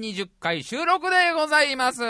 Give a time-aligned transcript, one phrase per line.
[0.00, 2.00] 20回収録でございます。
[2.00, 2.08] なん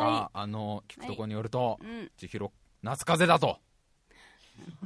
[0.00, 2.50] か、あの、聞くとこによると、うん、千尋、
[2.82, 3.60] 夏風邪だと。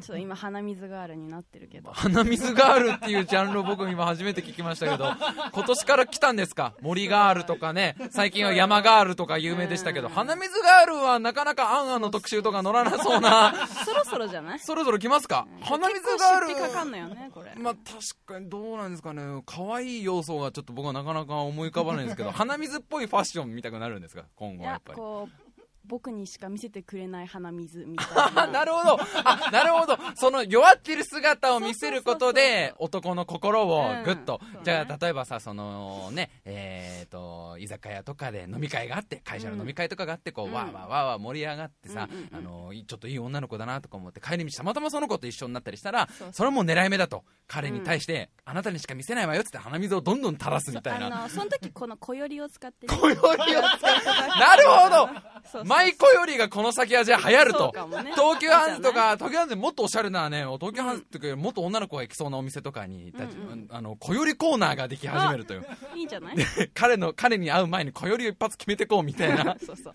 [0.00, 1.90] ちょっと今鼻水ガールになってるけど。
[1.92, 5.06] 鼻水ガールっていうジャンルを僕今初めて聞きましたけど、
[5.52, 6.74] 今年から来たんですか？
[6.82, 13.54] 森ガールとかね、最近は山ガールとか有名でしたけど、うん鼻水ガールはなかなかアンアンの特集とか乗らなそうな、
[13.84, 14.58] そろそろじゃない？
[14.58, 15.46] そろそろ来ますか？
[15.62, 16.54] 鼻水結ガール。
[16.56, 17.98] かかんのよねこれ、まあ確
[18.34, 19.42] かにどうなんですかね。
[19.46, 24.24] 可愛い要素がちょっと僕はなかなか思い浮かばないんですけど鼻水っぽいファッション見たくなるんですか？
[24.36, 24.96] 今後はやっぱり。
[24.96, 25.45] こう
[25.86, 28.46] 僕にしか見せてくれない鼻水みたいあな。
[28.58, 28.98] なるほど。
[29.24, 29.98] あなるほど。
[30.16, 40.52] その弱ってる姿を見せることで男の心をグッと、うんじゃあ例えばさそのねえっ、と居酒屋とかで飲み会があって会社の飲み会とかがあってこう、うん。
[40.52, 42.36] わーわーわーわー盛り上がってさ、うんうんうん。
[42.36, 47.24] あのいちょっといい女の子だなとか思って帰り道たまたまその子と一緒になったりしたらそれはもう狙い目だと。
[47.48, 51.06] 彼に対して、あなたにしか見せないわよっつって鼻水をどんどん垂らすみたいな。
[51.06, 53.20] あのその時この小よりを使って 小より
[53.56, 55.06] をなるほど。
[55.06, 58.12] そうそう舞妓よりがこの先はじゃあ流行るとね。
[58.14, 63.20] 東急ハンズとか東急ハンズでもっとおしゃれなね東急ハンズとかもっと女の子が行きそうなお店とかにうん。
[63.20, 65.66] うんあの小よりコーナーができ始めるという。
[65.94, 66.36] いいんじゃない？
[66.74, 69.56] 彼の彼に会う前に小よりを一発決めてこうみたいな。
[69.64, 69.92] そうそう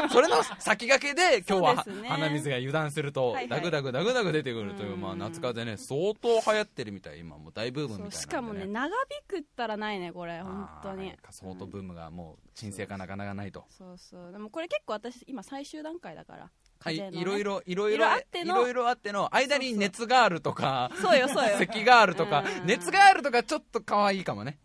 [0.10, 5.00] それの先駆けで今日は鼻水が油断するとダグダグダグダグ出てくるといううん。
[5.00, 7.20] まあ夏風邪ね相当流行ってるみたい。
[7.20, 8.92] 今もう大ブームみたいなんでそうしかもね長引
[9.26, 11.12] くったらないねこれ本当に。
[11.30, 13.64] 相当ブームがもう沈静化なかなかないと。
[13.70, 14.32] そうそう。
[14.32, 16.50] でもこれ結構私今最終段階だから。
[16.82, 18.54] はい、いろいろいろいいろろあっての。
[18.54, 21.56] いろいろあっての間に熱があるとかそうよそうよ。
[21.58, 22.66] 咳があるとかうん。
[22.66, 24.58] 熱があるとかちょっと可愛いかもね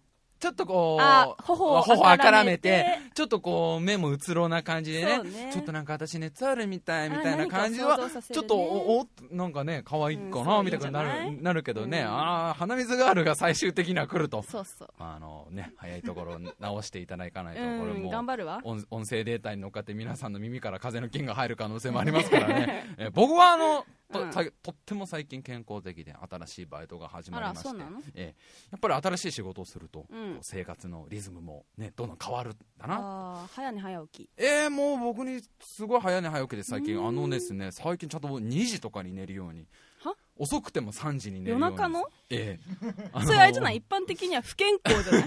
[0.45, 3.15] ちょっとこうあ頬を頬あからめてあからめて。
[3.15, 5.49] ちょっとこう目もうつろな感じでねね。
[5.51, 8.03] ちょっとなんか私熱あるみたいみあたいな感じはね。
[8.31, 12.07] ちょっとおおなんかね可愛いかな、うんみたいになるなるけどね、うん。
[12.07, 14.43] ああ鼻水ガールが最終的には来ると。
[14.43, 14.89] そうそう。
[14.99, 18.61] まああのね早いところ直していただかないと、うんこれもう頑張るわ。
[18.63, 24.33] 音音声データに乗っかって皆さんの耳から風の菌が入る可能性もありますからね、 え僕はあのと,うん。
[24.33, 27.69] さ、とっても最近健康的で新しいバイトが始まりまして。
[28.15, 28.35] ええ。
[28.71, 30.39] やっぱり新しい仕事をすると、うん。
[30.41, 33.47] 生活のリズムも、ね、どんどん変わるんだな。
[33.53, 34.29] 早寝早起き。
[34.37, 36.97] えー、もう僕にすごい早寝早起きで最近。
[36.97, 37.07] うん。
[37.07, 39.67] あのですね最近ちゃんと2時とかに寝るように
[40.03, 40.13] は？
[40.37, 41.65] 遅くても3時に寝るように。
[41.65, 42.03] 夜中の？
[42.29, 43.21] ええ。
[43.25, 43.77] それあれじゃない？
[43.77, 45.19] 一般的には不健康じゃな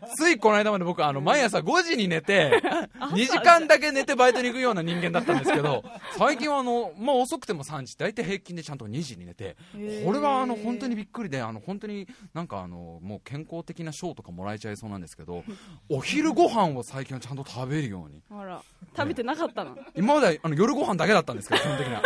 [0.16, 2.62] ついこの間まで僕あの毎朝5時に寝て
[2.98, 5.84] 2時間だけ寝てバイトに行くような人間だったんですけど
[6.16, 9.56] 最近はあの、まあ、遅くても3時大体平均でちゃんと2時に寝て。
[10.04, 15.44] これはあの本当にびっくりであの本当になんかあのもう健康的な賞とかもらえちゃいそうなんですけど
[15.90, 18.22] お昼ご飯を最近はちゃんと食べるように。
[18.30, 18.62] あら
[18.96, 19.76] 食べてなかったの？
[19.94, 22.02] 今まではあの夜ご飯だけだったんですけど基本的には。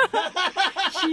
[1.00, 1.06] 気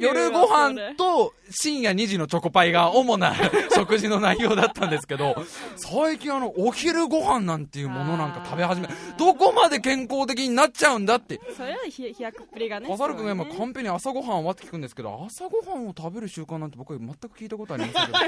[0.00, 3.34] 夜夜ご飯と深夜2時のチョコパイが主な
[3.74, 5.34] 食事の内容だったんですけど
[5.76, 11.40] 最近あのお昼ご飯なんていうものなんか食べ始めどこまで健康的になっちゃうんだって。
[11.56, 12.88] それは飛飛躍っぷりがね。
[12.88, 18.18] 笠原君が今カンペに朝ごはんはって聞くんですけど朝ごはんを食べる習慣なんて僕は全く聞いたことありませんけど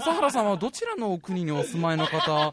[0.00, 2.52] 笠原さんはどちらの国にお住まいの方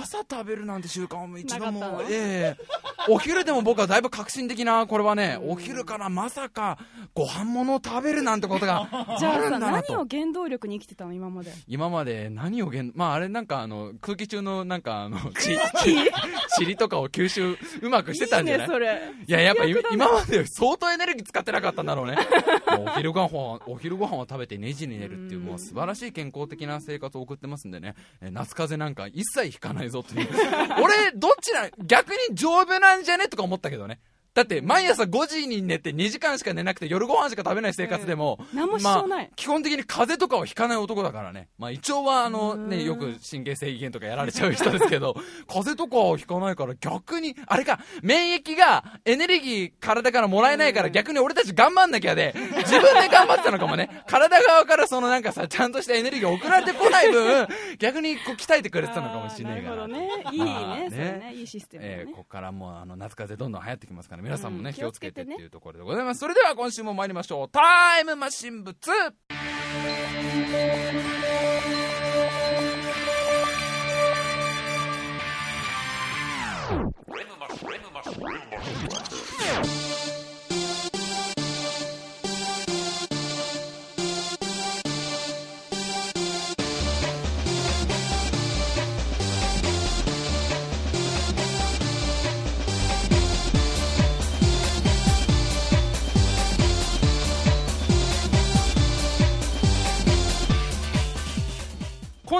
[0.00, 2.86] 朝食べるなんて習慣は一度もええ。
[3.08, 6.78] お昼でも僕はだいぶ革新的なこれはねお昼からまさか
[7.14, 8.88] ご飯物を食べるなんてことが
[9.18, 11.52] じゃあさ何を原動力に生きてたの今まで？
[11.66, 18.66] 今まで何をげんまああれなんかあの空気中のなんかあのちち塵とかを吸収うまくしてたんじゃない？
[18.66, 19.00] いいねそれ。
[19.26, 19.82] いや、やっぱ今
[20.12, 22.16] まで相当エネルギー使ってなかったんだろうね。
[22.78, 30.28] お昼ご飯は、お昼ご飯を食べて2時に寝るっていう、もう素晴らしい健康的な生活を送ってますんでね、えー夏風邪なんか一切ひかないぞっていう。
[30.82, 33.28] 俺、どっちな、逆に丈夫なんじゃね？
[33.28, 33.98] とか思ったけどね。
[34.36, 39.24] だって、毎朝5時に寝て2時間しか寝なくて夜ご飯しか食べない生活でも、何も支障ない。
[39.24, 41.48] まあ、基本的に風邪とかをひかない男だからね。
[41.58, 42.84] まあ一応はあのね、うん。
[42.84, 45.14] よく神経性胃炎とかやられちゃう人ですけど、
[45.48, 54.02] 風邪とかはひかないから逆に、あれか、免疫がエネルギー体からもらえないから逆に俺たち頑張んなきゃで、自分で頑張ってたのかもね。
[54.06, 57.48] 体側からそのなんかさ、ちゃんとしたエネルギー送られてこない分、
[57.80, 59.88] 逆にこう鍛えてくれてたのかもしれないから。
[59.88, 60.10] ね。
[60.30, 60.88] いいまあね。
[60.90, 61.32] それね。
[61.34, 61.96] いいシステムだね。
[62.00, 65.44] えーここからもうあの夏風邪どんどん流行ってきますから皆さんもね、うん気をつけてって気をつけてね。
[65.44, 66.20] いうところでございます。
[66.20, 67.48] それでは今週も参りましょう。
[67.48, 68.76] タイムマシン部2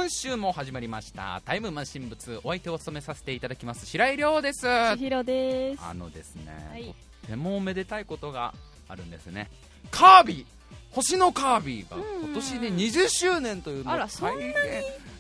[0.07, 1.43] 今週も始まりました。
[1.45, 4.61] タイムマシン物お相手を務めさせていただきます白井亮です。
[4.61, 5.83] 千尋です。
[5.83, 6.85] あのですね、はい。
[6.85, 6.95] とっ
[7.31, 8.55] てもおめでたいことが
[8.87, 9.51] あるんですね。
[9.91, 10.47] カービィ
[10.93, 12.27] 星のカービィがうん。
[12.27, 14.55] 今年で20周年というのあらそんなに？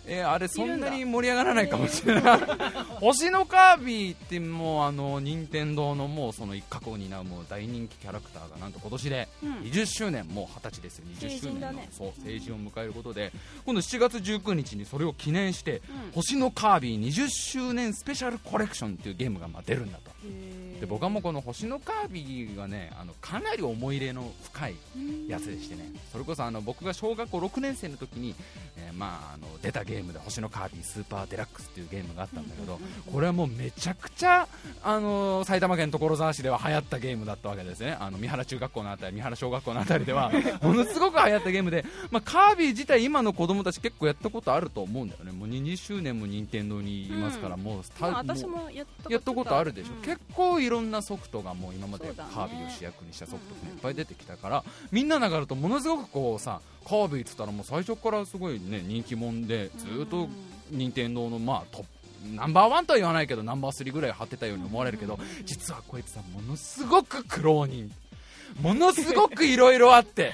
[0.06, 2.40] えーあれそんなに盛り上がらないかもしれない。
[3.00, 9.52] 星のカービィってもうあの任天堂のもうその一角を担うもう大人気キャラクターがなんと今年でうん。
[9.60, 10.26] 20周年。
[10.28, 11.04] もう20歳ですよ。
[11.18, 11.88] 20周成人年の、だね。
[11.92, 13.32] そう成人を迎えることで
[13.64, 16.12] 今度7月19日にそれを記念してうん。
[16.14, 20.10] 星のカービィ20周年スペシャルコレクションっていうゲームがまあ出るんだと
[20.80, 24.74] で僕はもうこの星のカービィがねあのかなり思い入れの深い
[25.28, 25.90] やつでしてね。
[26.12, 28.34] それこそあの僕が小学校6年生の時に、
[28.76, 32.78] えーまあ、あの出たゲームで星のカービィスーパーデラックスっていうゲームがあったんだけど
[33.12, 34.48] これはもうめちゃくちゃ、
[34.82, 37.96] あの埼玉県所沢市では流行ったゲームだったわけですね。
[37.98, 40.30] あの三原中学校のあたり三原小学校のあたりでは
[40.62, 45.32] ものすごく流行ったゲームで、まあ、カービィ自体今の子供たち結構やったことあると思うんだよね。
[45.32, 47.62] もう20周年も任天堂にいますから、うん。
[47.62, 50.02] もうう私もやったやったことあるでしょ、うん。
[50.02, 60.28] 結構いろんなソフトがもう今までカービィを主役にしたソフトがいっぱい出てきたから、みんなながるとものすごくこうさカービィっつったらもう最初からすごいね人気者でずーっと
[60.70, 61.88] 任天堂のまあトップ
[62.34, 67.90] ナンバーワンとは言わないけどナンバー3ぐらい張ってたように思われるけど実はこいつはものすごく苦労人。
[68.60, 70.32] ものすごくいろいろあって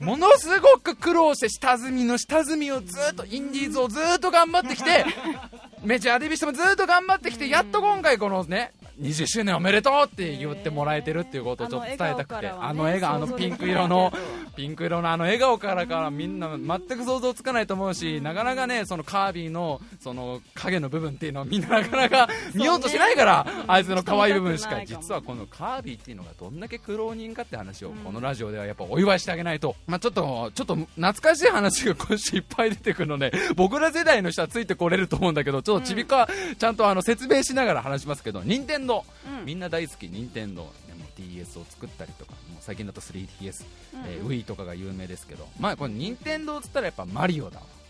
[0.00, 5.04] ものすごく苦労して下積みの下積みをずっとインディーズをずっと頑張ってきて
[5.82, 14.12] メジャーデビューしてもずっと頑張ってきてやっと今回このね20周年おめでとうって言ってもらえてるっていうことをちょっと伝えたくてああの笑顔あのピンク色の
[14.56, 36.28] ピンク色のあの笑顔からからみんな全く想像つかないと思うしなかなかねそのカービィのその影の部分っていうのはみんななかなか見ようとしないから、あいつの可愛い部分しか実はこのカービィっていうのがどんだけ苦労人かって話をこのラジオではやっぱお祝いしてあげないと、まあ、ちょっとちょっと懐かしい話が今週いっぱい出てくるので 僕ら世代の人はついてこれると思うんだけどちょっとちびか
[36.58, 38.91] ちゃんとあの説明しながら話しますけど任天堂
[39.26, 39.44] うん。
[39.46, 43.64] みんな大好き任天堂でも DS を作ったりとかもう最近だと 3DS、
[44.06, 45.48] えーうん Wii とかが有名ですけど。
[45.58, 47.66] まあこれ任天堂っつったらやっぱマリオだわ。
[47.76, 47.81] うん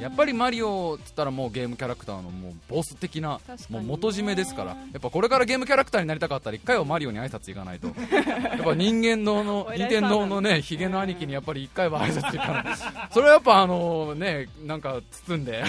[0.00, 4.70] やっぱりマリオっつったらもうゲームキャラクターのもうボス的なもう元締めですから。
[4.70, 7.86] やっぱこれからゲームキャラクターになりたかったら一回はマリオに挨拶行かないと。
[8.12, 12.76] やっぱ人間堂の任天堂のねヒゲの兄貴にやっぱり一回は挨拶行かない。
[13.12, 15.62] それはやっぱあのねなんか包んで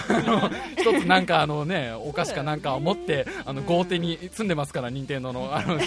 [0.78, 5.80] 一つなんかあのねお菓子かなんかを持ってあの豪邸に住んでますから任天堂のあの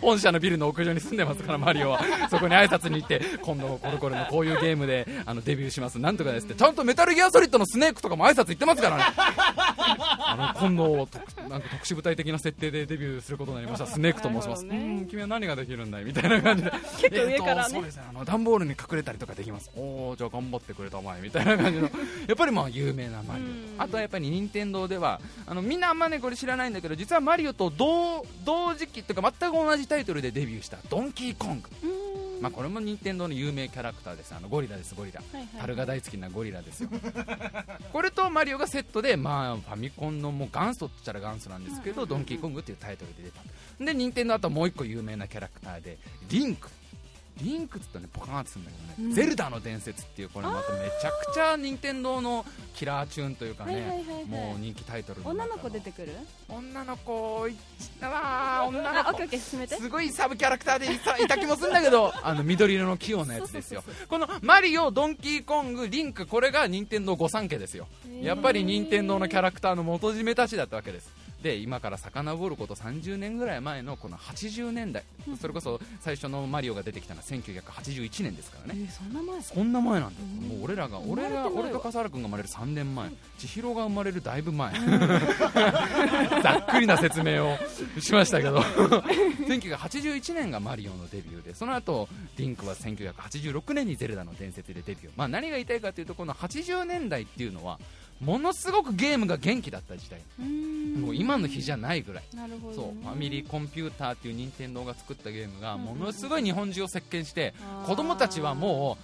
[0.00, 2.00] 本社のビルの屋上に住んでますからマリオは。
[2.28, 6.00] そこに挨拶に行って今度これこれのこういうゲームであのデビューします。
[6.00, 6.54] なんとかですって。
[6.54, 9.04] ちゃんとメタルギアソリッドのスネークとかも挨拶行ってますからね。
[9.16, 13.86] あの今度特なんか特殊部隊的な設定でデビューすることになりました。
[13.86, 14.76] スネークと申します、ね。
[14.76, 16.70] うん君は何ができるんだいみたいな感じで。
[16.70, 17.60] 結構上からね。
[17.60, 19.70] えーとそうですねあの段ボールに隠れたりとかできます。
[19.76, 21.90] おおじゃあ頑張ってくれたまえみたいな感じの。
[22.26, 23.76] やっぱりまあ有名なマリうん。
[23.78, 30.78] オあとはやっぱり任天堂ではあのみんなあんまねこれ知らないんだけど実はマリオと同同時期というか全く同じタイトルでデビューした。
[30.88, 31.68] ドンキーコング。
[31.82, 34.34] うんまあ、これも任天堂の有名キャラクターです。
[34.34, 35.20] あのゴリラですゴリラ。
[35.32, 35.48] はいはい。
[35.60, 36.88] 樽が大好きなゴリラですよ。
[37.92, 43.42] これとマリオがセットで、まあ、ファミコンのもう元祖って言ったら元祖なんですけど、ドンキーコングっていうタイトルで出た。
[43.84, 46.68] で任天堂あともう一個有名なキャラクターでリンク
[47.42, 49.14] リンクっつったらねポカーンってするんだけどね、うん。
[49.14, 52.44] ゼルダの伝説っていうこれまためちゃくちゃ任天堂の
[52.74, 56.12] キラーチューンというかね、もう人気タイトル女の子出てくる？
[56.48, 57.56] 女の子いっ
[58.00, 59.08] たわー女の子。
[59.08, 59.76] あオッケーオッケー進めて。
[59.76, 63.82] すごいサブキャラクターでいたいた気もするんだけど あの緑色の器用なやつですよ。
[64.08, 67.86] このマリオドンキーコングリンクこれが任天堂御三家ですよ。
[68.22, 71.08] やっぱり任天堂のキャラクターの元締めたちだったわけです
[71.42, 75.02] で今から遡ること30年ぐらい前のこの80年代。
[75.40, 78.80] それこそ最初のマリオが出てきたのは1981年ですからね。
[78.84, 80.48] えーそんな前そんな前なんだよ、うん。
[80.48, 83.10] もう俺らが俺が俺と笠原君が生まれる3年前。
[83.38, 84.72] 千尋が生まれるだいぶ前。
[86.42, 87.56] ざっくりな説明を
[88.00, 88.60] しましたけど。
[88.60, 97.78] 1981年がマリオのデビューでその後リンクは1986年にゼルダの伝説でデビュー、まあ、何が言いたいかというとこの80年代っていうのは
[98.20, 100.20] ものすごくゲームが元気だった時代。
[100.38, 101.02] うん。
[101.02, 102.24] もう今の日じゃないぐらい。
[102.36, 102.42] ね。
[102.74, 103.02] そう。
[103.02, 107.54] ファミリーコンピューターっていう任天堂が作ったゲームがものすごい日本中を席巻して
[107.86, 108.98] 子供たちはも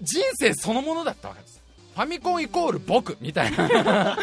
[0.00, 1.60] う人生そのものだったわけです。
[1.94, 4.16] ファミコンイコール僕みたいな。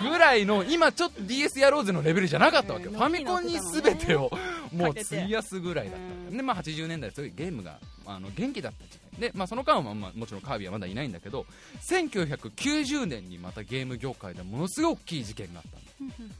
[0.00, 2.96] ぐらいの今ちょっと DS やろうぜのレベルじゃなかったわけよ、うん。
[2.96, 4.30] ファミコンに全てを
[4.72, 11.46] もう費やすぐらいだった、うんでまあ80年代そういうゲームがあの元気だった時代で、まあ、その間は、まあ、もちろんカービィはまだいないんだけど
[11.82, 15.78] 1990年にまたゲーム業界でものすごい大きい事件があった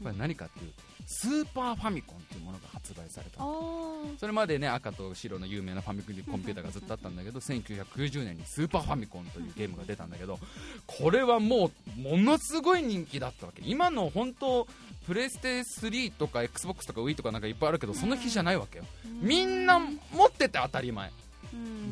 [0.03, 4.19] これ何かっていうとスーパーファミコンっていうものが発売されたあのー。
[4.19, 10.39] それまでね赤と白の有名なファミコンコンピューターがずっとあったんだけど1990年にスーパーファミコンというゲームが出たんだけど
[10.87, 13.61] これはもうものすごい人気だったわけ。
[13.65, 14.67] 今の本当
[15.05, 18.85] プレステ3とか XBOX とか Wii とかなんかいっぱいあるけどその日じゃないわけよ。
[19.21, 21.09] みんな持ってて当たり前。
[21.09, 21.24] うん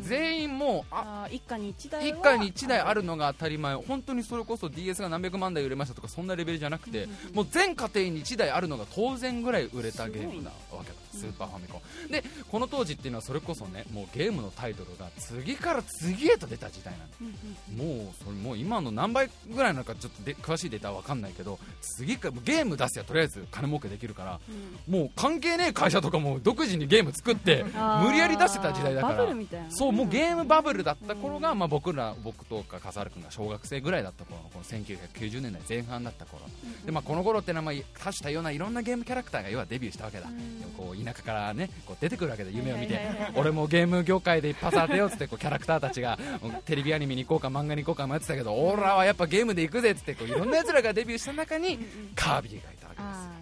[0.01, 2.17] 全員もうあ一家に一台は。
[2.19, 3.75] 一家に1台あるのが当たり前。
[3.75, 12.11] 本当にそれこそ DS が何百万台売れましたとかそんなレベルじゃなくてもう全家庭に1台あるのが当然ぐらい売れたゲームなわけだスーパーファミコン。
[12.11, 17.33] でこの当時っていうのはそれこそねもうゲームのタイトルが次から次へと出た時代なん
[17.79, 24.39] うんもうそれもう今の何倍ぐらいなのかちょっとで詳しいデータは分かんないけど次からゲーム出せばとりあえず金儲けできるから
[24.87, 24.93] うん。
[24.93, 27.63] もう関係ねえ会社とかも独自にゲーム作って
[28.03, 29.27] 無理やり出してた時代だから。
[29.69, 36.43] そうもうゲームバブルだった頃が、まあ、僕ら僕とか笠原君が小学生ぐらいだった頃のこの1990年代前半だった頃。
[36.85, 40.71] で、まあ、この頃っていうのは、まあ、多種多様ないろんなゲームキャラクターが要はデビューしたわけだ、うん。
[40.77, 42.99] こう田舎からねこう出てくるわけで夢を見て、
[43.35, 46.17] 俺もゲーム業界で一発当てようっつってこうキャラクターたちが
[46.65, 51.79] テレビアニメに行こうか漫画に行こうか迷ってたけど俺らはやっぱゲームで行くぜっつってこういろんな奴らがデビューした中に
[52.15, 53.33] カービィがいたわけです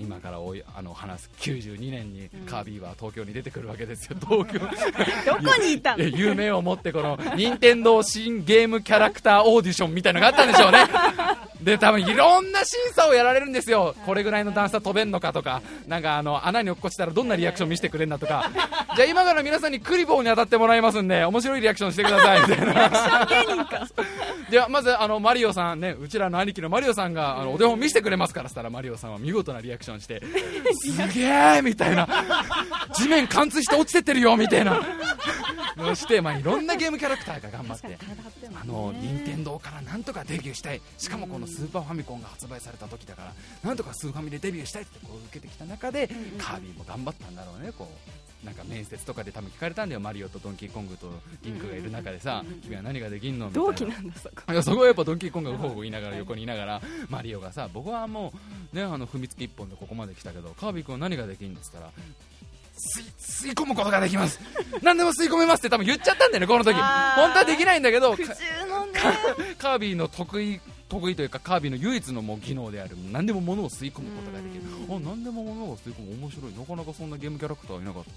[0.00, 2.46] 今からおいあの話す92年にうん。
[2.46, 4.60] カービィは東京に出てくるわけですよ 東京。
[4.60, 4.66] ど
[5.50, 6.04] こにいたの？
[6.04, 10.86] 夢を持ってこの任天堂新ゲームキャラクターオーディションみたいのがあったんでしょうね
[11.62, 13.94] で多分いろんな審査をやられるんですよ。
[14.06, 15.60] これぐらいの段差飛べんのかとか。
[15.86, 18.50] なんかあの穴に落っこちたらどんなリアクション見せてくれんだとか。
[18.96, 22.40] じゃあ今から皆さんにクリボーに当たってもらいますんで面白いリアクションしてください。
[22.42, 22.90] みたいな
[24.50, 30.22] ではまずあのマリオさんねうちらの兄貴のマリオさんがあのお手本見せてくれますからしたらマリオさんは見事なリアクションして。
[30.82, 32.08] すげえみたいな。
[32.94, 34.80] 地面貫通して落ちてってるよみたいな。
[35.78, 37.98] のをして、まあ、いろんなゲームキャラクターが頑張って
[38.60, 40.80] あの任天堂からなんとかデビューしたい。
[40.98, 51.10] しかもこのスーパーファミコンが発売された時だからなんとかスーファミでデビューしたいってこう受けてきた中でカービィも頑張ったんだろうねこうなんか面接とかで多分聞かれたんだよマリオとドンキーコングと
[51.42, 53.48] リンクがいる中でさ君は何ができんの？
[53.48, 53.66] みたいな。
[53.68, 54.34] 同期なんだそこ。
[54.52, 58.32] いやそこはやっぱドンキーコングがほうほう言いながら横にいながらマリオがさ僕はも
[58.72, 61.90] うねあの踏みつけ一本でここまで来たけどカービィ君は何ができるんですったら
[62.96, 64.38] 吸い吸い込むことができます。
[64.82, 66.74] 何でも吸い込めますって多分言っちゃったんだよねこの時。
[66.74, 68.16] 本当はできないんだけど
[69.58, 74.62] カービィの得意得意というかカービィの唯一のもう技能である何でも物を吸い込むことができる。
[74.88, 74.96] うん。
[74.96, 76.12] あ何でも物を吸い込む。
[76.20, 76.52] 面白い。
[76.58, 78.10] なかなかそんなゲームキャラクターはいなかった。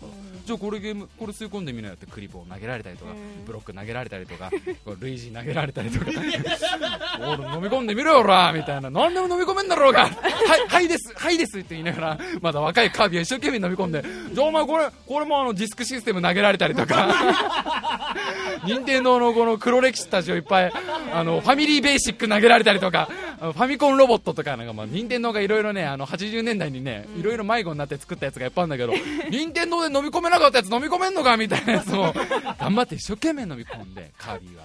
[0.46, 3.46] じゃあこれゲームこれ吸い込んでみなよってクリボー投げられたりとか、うん。
[3.46, 4.50] ブロック投げられたりとか
[4.86, 6.06] こうルイージ投げられたりとか。
[6.12, 8.90] 俺飲み込んでみろよらみたいな。
[8.90, 10.06] 何でも飲み込めんだろうが。
[10.08, 18.16] はいはいですはいですって言いながらまだ若いカービィは一生懸命飲み込んでじゃあお前これこれもあのディスクシステム投げられたりとか。
[18.63, 20.72] 任天堂のこの黒歴史たちをいっぱい
[21.13, 23.08] あのファミリーベーシック投げられたりとか
[23.39, 32.13] ファミコンロボットとかなんかまあ任天堂がいろいろねあの80年代にねいろいろ迷子になって作ったやつがいっぱいあるんだけど任天堂で飲み込めなかったやつ飲み込めんのかみたいなやつを
[32.60, 34.63] 頑張って一生懸命飲み込んでカービィは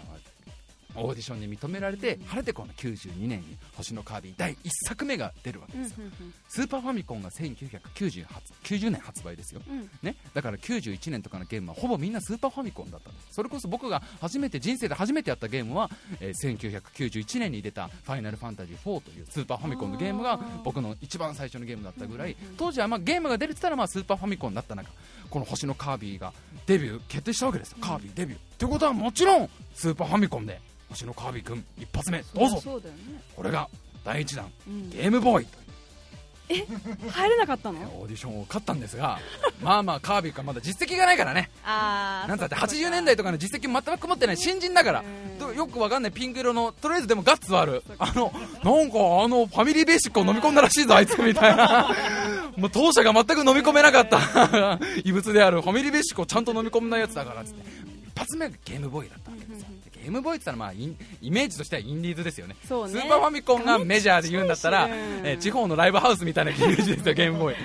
[0.97, 5.97] オーディションで認められて晴れてこの92年に「星のカービィ」第1作目が出るわけですよ、
[6.49, 9.91] スーパーファミコンが1990年発売ですよ、うん。
[10.03, 13.27] ね、だから91年とかのゲームはほぼみんなスーパーファミコンだったんです。
[13.33, 22.37] それこそ僕が初めて人生で初めてやったゲームは、えー1991年に出た「ファイナルファンタジー4」というスーパーファミコンのゲームが僕の一番最初のゲームだったぐらい。
[22.57, 24.91] 当時はまあゲームが出れてたらまあスーパーファミコンだった中
[25.31, 26.33] この星のカービィが
[26.67, 27.79] デビュー決定したわけですよ。
[27.81, 30.59] カービィデビューってことはもちろんスーパーファミコンで
[30.89, 33.21] 星のカービィくん一発目どうぞそうだよね。
[33.37, 33.69] これが
[34.05, 34.91] 第1弾うん。
[34.91, 35.67] ゲームボーイという。
[37.11, 37.81] 入れなかったの？
[38.01, 39.19] オーディションを勝ったんですが
[39.61, 41.51] まあまあカービィ君はまだ実績がないからね。
[41.65, 45.05] ああなんだって80年代とかの実績全く持ってない新人だから。
[45.55, 47.83] よくわかんないピンク色のとりあえずでもガッツはある。
[47.99, 48.33] あの
[48.65, 51.95] なんかあのファミリーベーシックを飲み込んだらしいぞあいつみたいな。
[52.57, 54.79] もう当社が全く飲み込めなかった。
[55.05, 57.63] 異物であるファミリーベーシックをちゃんと飲み込んだやつだからっつって。
[57.96, 59.69] 一発目がゲームボーイだったわけですよ。
[59.85, 62.55] でゲームボーイって言ったらまあイメージとしてはインディーズですよね。
[62.55, 62.59] ね。
[62.67, 67.57] スーパーファミコンがメジャーで言うんだったら、うんえー地方のライブハウスみたいなイメージですよゲームボーイ。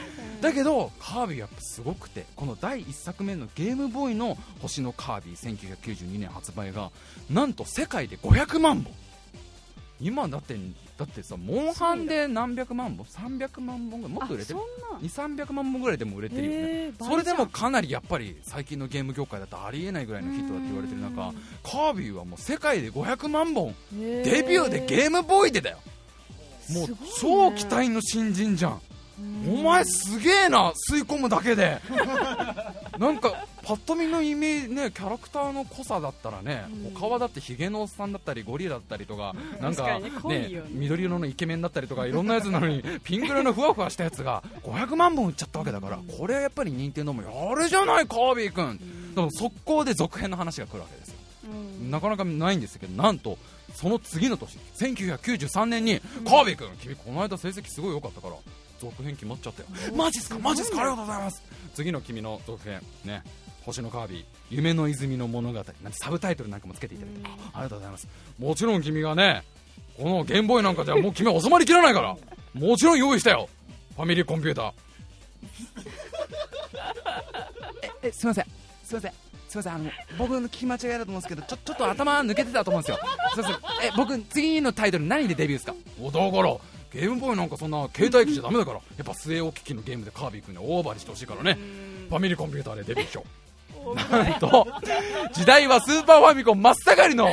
[0.41, 5.35] だけどカービィやっぱすごくてこの第1作目のゲームボーイの「星のカービィ」
[5.95, 6.91] 1992年発売が
[7.29, 8.93] なんと世界で500万本。
[10.01, 10.57] 今だって
[11.01, 14.59] だってさモンハンで何百万本300万本ぐらいもっと売れてる。
[14.93, 21.35] あ2300万本ぐらいでも売れてるよね、それでもかなりやっぱり最近のゲーム業界だとありえないぐらいのヒットだって言われてる中うん。
[21.63, 23.73] カービィはもう世界で500万本。
[23.91, 25.79] デビューでゲームボーイでだよ。
[26.69, 26.87] もう
[27.19, 28.81] 超期待の新人じゃん
[29.47, 31.79] お前すげえな吸い込むだけで。
[32.97, 36.93] なんかパッと見のイメージねキャラクターの濃さだったらね、うん。
[36.93, 40.61] 他はだってヒゲのおっさんだったりゴリラだったりとかなんかねね。
[40.69, 48.79] 緑色のイケメンだったりとかいろんなやつなのに ピンク色のふわふわしたやつが500万本売っちゃったわけだから、これはやっぱり任天堂もやるじゃないカービィ君、
[49.15, 51.15] でも速攻で続編の話が来るわけですよ。
[51.79, 51.91] うん。
[51.91, 53.37] なかなかないんですけどなんと
[53.75, 58.35] その次の年1993年に、カービィ君君この間成績すごい良かったから
[58.81, 59.67] 続編決まっちゃったよ。
[59.95, 60.39] マジっすか？
[60.39, 60.79] マジっすか？
[60.79, 61.43] ありがとうございます。
[61.75, 63.23] 次の君の続編ね
[63.63, 65.55] 星のカービィ夢の泉の物語。
[65.55, 68.07] なんてサブタイトルなんかもつけていただいて、あありがとうございます。
[68.39, 69.43] もちろん君がね
[69.97, 72.17] このゲームボーイなんかじゃもう君は収まりきらないから。
[72.53, 73.47] もちろん用意したよ。
[73.95, 74.73] ファミリーコンピューター。
[78.03, 78.45] ええすいません。
[78.83, 79.11] すいません。
[79.47, 79.73] すいません。
[79.73, 82.99] あの僕の聞き間違いだと思うんですけどちょちょっと頭抜けてたと思うんですよ。
[83.35, 83.87] すいません。
[83.87, 85.75] え僕次のタイトル何でデビューですか？
[86.01, 86.55] おだから
[86.93, 88.77] ゲームボーイなんかそんな携帯機じゃダメだから。
[88.77, 91.57] やっぱ据え置き機のゲームでカービィ君にオーバーにしてほしいからね。
[92.09, 94.67] ファミリーコンピューターでデビューしようなんと
[95.33, 97.29] 時代はスーパーファミコン真っ盛りの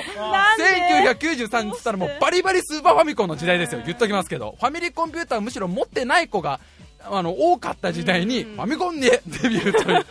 [1.12, 3.82] 1993年っつったらもうバリバリスーパーファミコンの時代ですよ。
[3.84, 6.60] 言っときますけどファミリーコンピューターむしろ持ってない子が
[7.00, 10.06] あの多かった時代にファミコンで デビューという。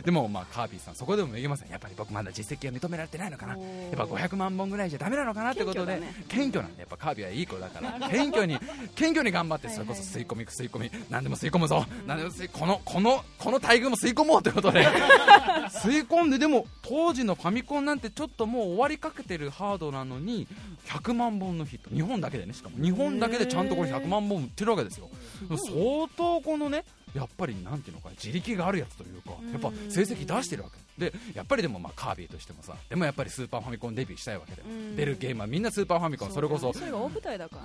[0.02, 3.54] でもまあカービィさんそこでもめげませんやっぱり僕まだ実績が認められてないのかな。
[3.54, 7.92] やっぱ500万本ぐらいじゃダメなのかなってことで謙虚なんでやっぱカービィはいい子だから。
[8.08, 8.58] 謙虚に
[8.94, 10.90] 謙虚に頑張ってそれこそ吸い込み吸い込み。
[11.10, 11.84] 何でも吸い込むぞ。
[12.06, 14.86] 何でも吸いこのこのこの待遇も吸い込もうということで。
[15.70, 20.46] 吸い込んででも当時のファミコンなんてちょっともう終わりかけてるハードなのに
[20.86, 21.90] 100万本のヒット。
[21.94, 22.82] 日本だけでねしかも。
[22.82, 25.08] 日本だけでちゃんとこれ100万本売ってるわけですよ。
[25.48, 26.84] 相当このね
[27.14, 30.78] やっぱりなんていうのか地力があるやつというかやっぱ成績出してるわけ。
[30.98, 34.62] でやっぱりでもまあカービィとしてもさでもやっぱりスーパーファミコンデビューしたいわけで。
[34.62, 34.96] うん。
[34.96, 36.72] 出るゲームはみんなスーパーファミコンそれこそ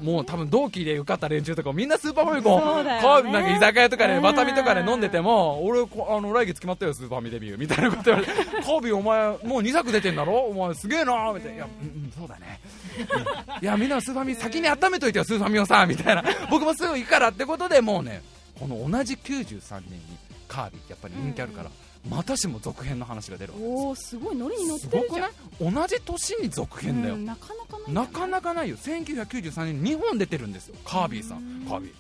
[0.02, 10.34] もう多分同期で受かった連中とかみんなスーパーファミコン、カービィなんか居酒屋とかでうんワタミとかで飲んでても俺こあの来月決まったよスーパーファミデビューみたいなこと言われて カービィお前もう2作出てんだろ？
[10.40, 11.56] お前すげえなみたいな。
[11.56, 12.60] いやうんうんそうだね。
[12.98, 16.24] うんいやみんなスーファミ先に温めといてよスーファミをさみたいな。
[16.50, 18.24] 僕もすぐ行くからってことでもうね
[18.60, 20.00] この同じ93年に
[20.48, 21.72] カービィやっぱり人気あるから、
[22.10, 23.80] またしても続編の話が出るわけですよ。
[23.80, 25.74] おおすごいノリに乗っすてるじゃんい？
[25.74, 28.78] 同じ年に続編だよ、うんなかなかないなかなかないよ。
[28.78, 31.64] 1993年に2本出てるんですよカービィさうん。
[31.64, 31.92] んカービィ。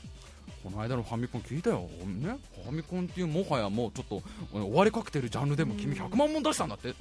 [0.63, 6.93] この間のファミコン聞いたよ、ね、ファミコンっていうもはやもうちょっと終わりかけてるジャンルでも君100万本出したんだって。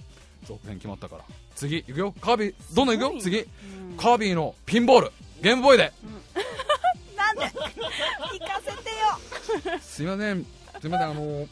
[0.47, 1.25] 続編決まったから。
[1.57, 2.12] 次いくよ。
[2.21, 3.14] カービィどんどんいくよ。
[3.21, 3.43] 次う
[3.95, 3.97] ん。
[3.97, 5.12] カービィのピンボール。
[5.40, 5.93] ゲームボーイで。
[7.17, 7.43] なんで？
[7.49, 8.71] 行かせて。
[8.71, 8.84] よ
[9.80, 10.46] すいません。
[10.80, 11.46] すいませんあの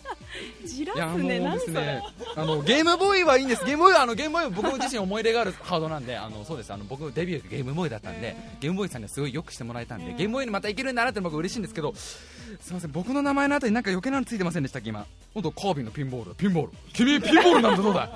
[0.64, 1.72] じらいやもうすね何でそれ。
[1.72, 2.02] すね
[2.34, 3.64] あのゲームボーイはいいんです。
[3.64, 6.72] ゲームボーイはあのゲームボーイは僕自身思い入れがあるハードなんであのそうです。
[6.72, 10.16] あの僕デビューがゲームボーイだったんで、ゲームボーイさんにはすごいよくしてもらえたんで、うん。
[10.16, 15.06] ゲームボーイにまたいけるんだなって僕嬉しいんですけどすいません僕の名前の後になんか余計なのついてませんでしたっけ今。
[15.34, 16.34] 本当カービィのピンボール。
[16.34, 16.72] ピンボール。
[16.92, 18.08] 君ピンボールなんてどうだい？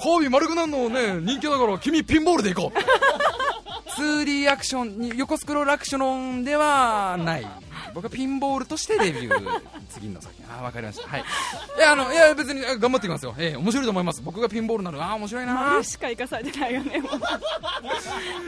[0.00, 2.78] カービィ丸くなるのね人気だから君ピンボールでいこう。
[4.00, 7.46] 2D アクションに横スクロールアクションではない
[7.94, 11.08] 僕はピンボールとしてデビュー次の先 あーわかりました。
[11.08, 11.20] はい。
[11.78, 13.34] いやあのいや別にあ頑張ってきますよ。
[13.38, 14.20] ええ面白いと思います。
[14.22, 15.54] 僕がピンボールなのああ面白いな。
[15.54, 17.20] 丸しか生かされてないよねもう。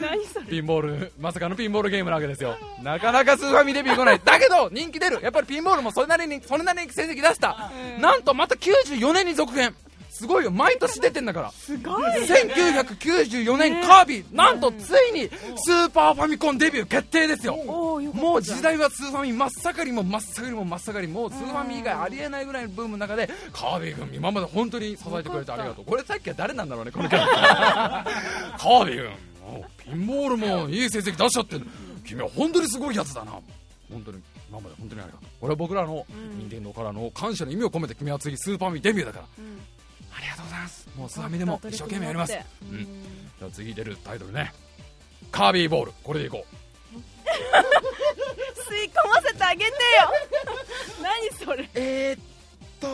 [0.00, 0.46] 何それ。
[0.46, 2.56] ピンボールまさかのピンボールゲームなわけですよ。
[2.82, 4.20] なかなかスーファミデビュー来ない。
[4.24, 5.20] だけど人気出る。
[5.22, 8.02] やっぱりピンボールもそれなりにそれなりに成績出した、うん。
[8.02, 9.74] なんとまた94年に続編
[10.16, 10.50] すごいよ。
[10.50, 11.50] 毎年出てんだから。
[11.50, 13.83] すごい1994年、ね。
[13.87, 14.35] カービィ。
[14.35, 17.55] なんとついにスーパーファミコンデビュー決定ですよ。
[17.57, 21.07] もう時代はスーファミ真っ盛りも真っ盛りも真っ盛り。
[21.07, 25.85] もうスーファミ以外ありえないぐらいのブームの中でカービィ君今まで本当に支えてくれてありがとう。
[25.85, 28.07] これさっきは誰なんだろうねこのキャラ。
[28.57, 29.12] カービィ君。
[29.85, 31.66] ピンボールもいい成績出しちゃってる
[32.05, 33.33] 君は本当にすごいやつだな。
[33.92, 36.38] 本当に今まで本当にありがとうこれは僕らのうん。
[36.38, 39.24] 任天堂からの感謝の意味を込めて君は次スーパーファミデビューだから。
[39.38, 39.59] うん
[40.16, 40.88] ありがとうございます。
[40.96, 42.33] もうスーファミでも一生懸命やります。
[42.33, 42.37] う
[42.70, 42.81] うん。
[42.81, 42.85] ん
[43.38, 44.52] じゃあ次出るタイトルね。
[45.31, 45.92] カービィボール。
[46.02, 46.44] これでいこ
[46.92, 49.72] 吸い込ませてあげてよ。
[51.02, 51.64] 何それ。
[51.64, 52.20] うえー、っ
[52.81, 52.88] と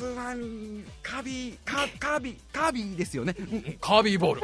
[0.00, 4.42] スーファミカービィカカービィカービィですよね、うんうんカービィボール。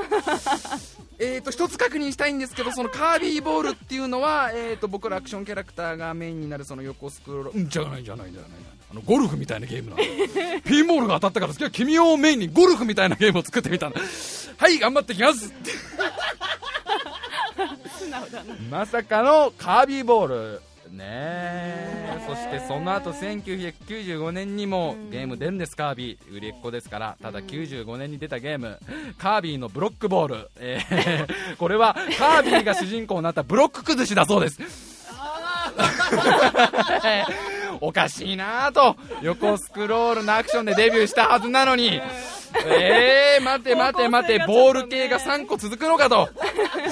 [1.19, 7.51] えと一つ確認したいんですけどそのカービィボールっていうのは、えー、っと僕らアクションキャラクターがメインになるその横スクロール。
[7.53, 8.51] うんじゃないじゃないじゃない
[8.91, 10.05] あのゴルフみたいなゲームなんだ。
[10.63, 14.01] ピンボールが当たったから今日君をメインにゴルフみたいなゲームを作ってみたんだ。
[14.59, 15.51] はい頑張ってきます。
[18.71, 20.27] まさかのカービーボー
[20.59, 20.61] ル。
[20.91, 28.79] ねえそしてその後1995年にもゲーム出るんですカービィ売りっ子ですからただ95年に出たゲーム
[29.17, 34.61] カービィのブロックボール、えー これはカービィが主人公になったブロック崩しだそうです。
[37.81, 42.01] おかしいなぁと横スクロールのアクションでデビューしたはずなのに
[42.67, 46.29] えー、待て待て待て、ボール系が3個続くのかと。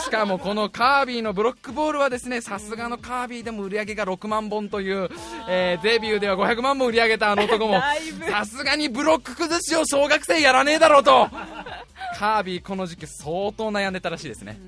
[0.03, 5.09] しかもこのカービィのブロックボールはですね、さすがのカービィでも売り上げが6万本という、
[5.49, 7.81] えー、デビューでは500万本売り上げたあの男も、
[8.31, 11.29] さすがにブロック崩しを小学生やらねえだろうと。
[12.19, 14.59] カービィこの時期相当悩んでたらしいですね。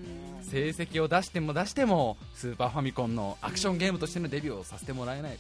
[0.51, 5.39] 成績を出しても出してもスーパーファミコンのアクションゲームとしてのデビューをさせてもらえない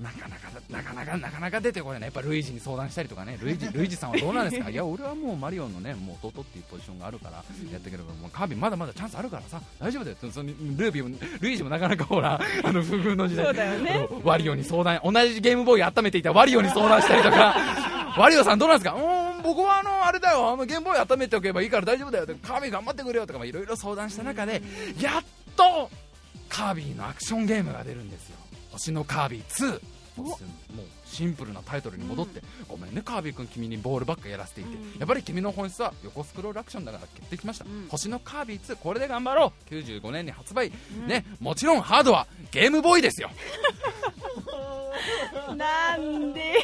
[0.00, 2.00] なかなかなかなかなかなか出てこない。
[2.00, 3.38] ねやっぱルイージに相談したりとかね。
[3.40, 4.68] ルイージ ルイージさんはどうなんですか？
[4.68, 7.36] いや俺はもうマリオのねもう弟っていうポジションがあるから。
[7.72, 8.12] やってければ。
[8.14, 9.60] もうカービィまだまだチャンスあるからさ。
[9.80, 10.16] 大丈夫だよ。
[10.30, 13.54] そのルービーもルイージもなかなかほら あの不遇の時代。
[13.82, 17.56] ね、ワリオに相談同じゲームボーイ温めていたワリオに相談したりとか。
[18.18, 18.94] ワリオさんどうなんですか？
[18.96, 20.50] うん僕はあのあれだよ。
[20.52, 22.26] あのゲームボーイ温めておけばいいから大丈夫だよ。
[22.42, 24.60] カービィ頑張ってくれよとかいろいろ相談した中で
[25.00, 25.24] やっ
[25.56, 25.88] と
[26.48, 28.36] カービィのアクションゲームが出るんですよ
[28.76, 29.80] 星のカービィ2
[30.18, 30.36] もう
[31.04, 39.74] シンプルなタイトルに戻って、ごめんねカービィ君君にボールばっかやらせていて、やっぱり君の本質は横スクロールアクションだから決定きました、星のカービィ2これで頑張ろう。
[39.74, 40.72] 95年に発売、
[41.06, 43.30] ねもちろんハードはゲームボーイですよ。
[45.56, 46.56] なんでよ。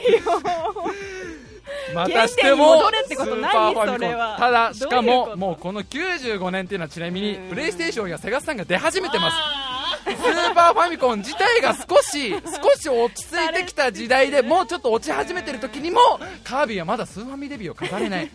[1.95, 4.37] またしても戻れってことないそれは。
[4.39, 9.37] ただしかももうこの95年っていうのはちなみにプレイステーションやセガさんが出始めてます。
[9.37, 12.39] スーパーファミコン自体が少し少
[12.79, 15.99] し落ち着いてきた時代でもうちょっと落ち始めてる時にも
[16.45, 18.31] カービィはまだスーファミデビューを飾れない。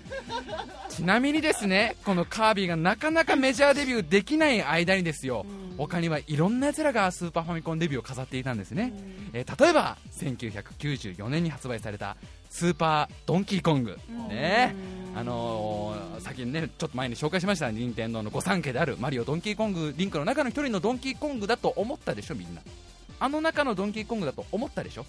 [0.90, 5.46] ちなみにですねこのカービィがなかなかメジャーデビューできない間にですよ
[5.78, 8.94] 他にはいろんな奴らがスーパーファミコンデビューを飾っていたんですね、
[9.34, 12.18] えー、例えば1994年に発売された
[12.50, 14.76] スーパードンキーコング、ね
[15.18, 22.62] あのー、先にねちょっと前に紹介しました任天堂の御三家であるマリオドンキーコングリンクの中の一人のドンキーコングだと思ったでしょみんな。
[23.20, 25.06] あの中のドンキーコングだと思ったでしょ？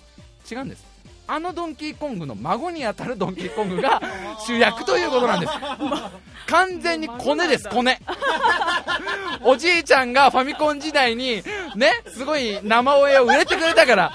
[0.51, 0.85] 違うんです。
[1.27, 4.01] あのドンキーコングの孫に当たるドンキーコングが
[4.47, 5.53] 主役ということなんです。
[6.47, 8.01] 完全にコネです コネ。
[9.45, 11.43] おじいちゃんがファミコン時代に
[11.77, 14.13] ねすごい生親を売れてくれたから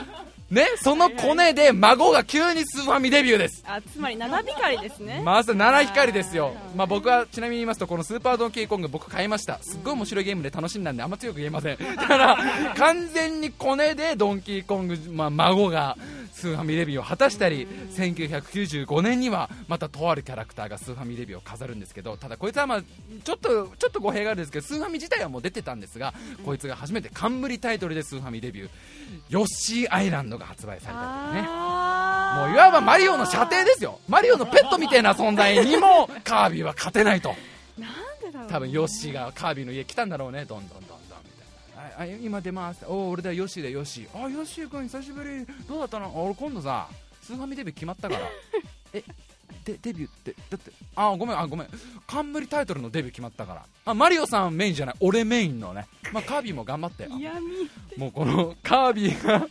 [0.54, 3.64] ね、そのコネで孫が急にスーファミデビューです。
[3.68, 5.22] あつまり七光ですね。
[5.26, 9.58] まず七光ですよ、まあ、僕はちなみに言いますとこのスーパードンキーコング僕買いました。
[9.64, 11.78] すっごい面白いゲームで楽しんだんであんま強く言えません。
[11.78, 12.38] だから
[12.78, 15.98] 完全にコネでドンキーコング、まあ、孫が
[16.44, 26.14] スーファミデビューを果たしたり1995年にはまたとあるキャラクターがスーファミデビューを飾るんですけどただこいつはまあちょっとちょっと語弊があるんですけどスーファミ自体はもう出てたんですが
[26.46, 28.70] こいつが初めて冠タイトルでスーファミデビュー
[29.30, 31.48] ヨッシーアイランドが発売されたりね。
[32.34, 34.00] もういわばマリオの舎弟ですよ。
[34.10, 37.36] マリオのペットみたいな存在にもカービィは勝てないと。
[37.78, 37.90] なん
[38.22, 40.93] でだろう多分ヨッシーがカービィの家来たんだろうねどんどんどん
[41.98, 44.26] あ今出ますお俺だヨッシーだヨッシー。
[44.26, 45.46] あヨッシー君久しぶり。
[45.68, 46.12] どうだったの？
[46.26, 46.88] 俺今度さ
[47.22, 48.22] スーファミデビュー決まったから。
[48.94, 49.04] え
[49.66, 51.68] でデビューってだってあごめんあごめん。
[52.06, 53.66] 冠タイトルのデビュー決まったから。
[53.86, 54.96] あマリオさんメインじゃない。
[55.00, 57.08] 俺メインのね、まあ、カービィも頑張って。
[57.98, 59.48] もうこのカービィが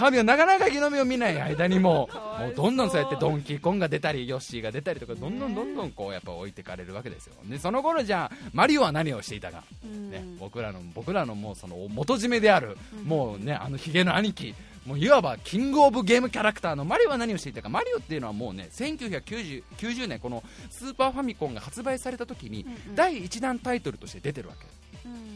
[0.00, 2.08] カービィがなかなか日の目を見ない間にも
[2.40, 7.34] もうどんどんそうやってドンキーコンが出たりヨッシーが出たりとかどんどんどんどんこうやっぱ置いてかれるわけですよ。
[7.44, 14.54] でその頃じゃあマリオは何をしていたか、ね、僕らの僕らのもうその元締めであるもうねあのヒゲの兄貴
[14.86, 17.68] もういわばキングオブゲームキャラクターのマリオは何をしていたか。
[17.68, 24.79] マリオっていうのはもうね1990 90年このスーパーファミコンが発売された時に第1弾タイトルとして出てるわけ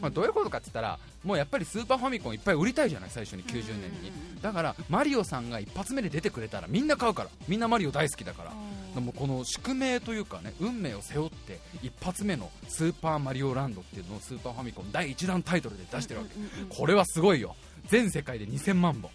[0.01, 4.11] まあ、どういうことかって言ったらもうやっぱりスーパーファミコンいっぱい売りたいじゃない最初に90年に。
[4.41, 7.29] だからマリオさんが一発目で出てくれたらみんな買うから。
[7.47, 8.51] みんなマリオ大好きだから。
[8.93, 16.75] でもこの宿命というかね運命を背負って一発目のスーパーマリオランドっていうのをスーパーファミコン第1弾タイトルで出してるわけ。
[16.75, 17.55] これはすごいよ。
[17.87, 19.11] 全世界で2000万本。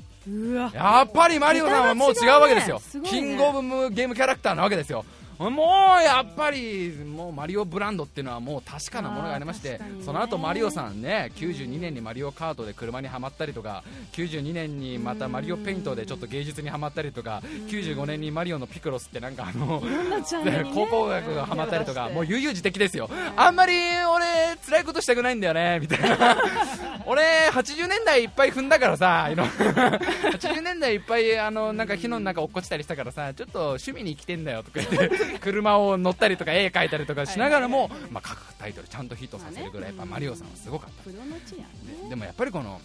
[0.74, 3.00] やっぱりマリオさんはもう違うわけですよ、ね。
[3.00, 5.04] ね、キングオブゲームキャラクターなわけですよ
[5.48, 23.09] もうやっぱりもうマリオブランドっていうのはもう確かなものがありまして、ね、その後マリオさんね92年にマリオカートで車にはまったりとか92年にまたマリオペイントでちょっと芸術にはまったりとか95年にマリオのピクロスってなんかあの考古学がはまったりとかもう悠々自適ですよ。
[23.37, 26.37] あんまり俺辛いことしたくないんだよねみたいな。
[27.07, 42.80] 俺80年代いっぱい踏んだからさ80年代いっぱいあのなんか火の中落っこちたりしたからさちょっと趣味に生きてんだよとか言って車を乗ったりとか絵描いたりとかしながらも、まあ、各タイトルちゃんとヒットさせるぐらいやっぱマリオさんはすごかった、ね、でもやっぱりこの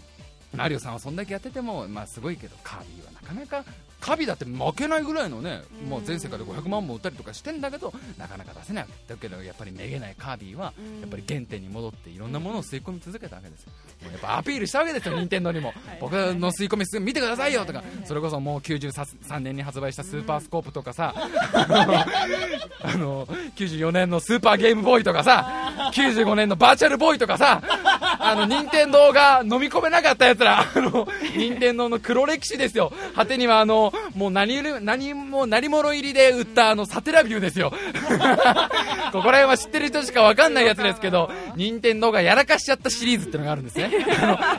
[0.55, 3.65] マリオさんはそんだけやってても、まあ、すごいけどカービィはなかなか
[4.05, 8.85] カビだって負けないぐらいのね、もう全世界で500万も売ったりとかしてんだけどなかなか出せない。
[9.07, 13.71] だけどやっぱりめげないカービィはやっぱり原点に戻っていろんなものを吸い込み続けたわけですよ。
[14.03, 15.73] やっぱアピールしたわけですよ任天堂にも。
[15.99, 17.83] 僕の吸い込みすぐ見てくださいよとか。
[18.03, 21.15] それこそもう93年に発売したスーパースコープとかさ、
[22.83, 27.63] あの94年のスーパーゲームボーイとかさ95年のバーチャルボーイとかさ
[28.19, 32.91] あの任天堂が飲み込めなかったやつらあの任天堂の黒歴史ですよ。
[33.15, 37.71] 果てにはあのもう何何も何者入りで売ったあのサテラビューですよ。
[39.11, 43.91] ここら辺は知ってる人しか分かんないやつですけど任天堂がやらかしちゃったシリーズってのがあるんですね。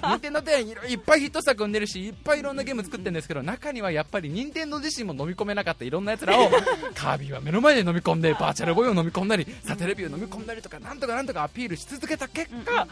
[0.02, 0.52] 任天堂って
[0.88, 6.50] いっぱいヒット作生んでるしいっぱいいろんなゲーム作ってるんですけど中にはやっぱり任天堂自身も飲み込めなかったいろんなやつらを
[6.94, 12.86] カービィは目の前で飲み込んでバーチャルボーイを飲み込んだりサテレビューを飲み込んだりとかなんとかなんとかアピールし続けた結果、